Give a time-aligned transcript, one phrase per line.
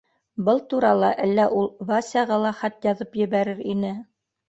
[0.45, 3.97] Был турала әллә ул Васяға ла хат яҙып ебәрер ине.